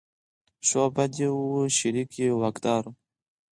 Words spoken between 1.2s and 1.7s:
یې وو